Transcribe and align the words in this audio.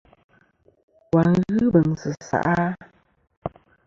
Wà 1.13 1.21
n-ghɨ 1.33 1.65
beŋsɨ 1.73 2.09
seʼ 2.29 2.43
a? 2.53 2.55